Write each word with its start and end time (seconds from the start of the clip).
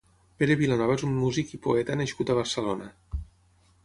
Pere 0.43 0.53
Vilanova 0.61 0.95
és 0.99 1.03
un 1.07 1.11
músic 1.17 1.53
i 1.57 1.59
poeta 1.67 1.97
nascut 2.01 2.31
a 2.35 2.39
Barcelona. 2.39 2.89